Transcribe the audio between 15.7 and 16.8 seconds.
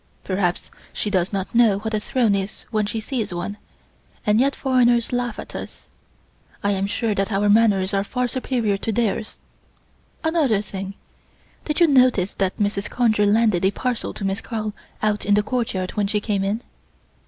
when she came in?"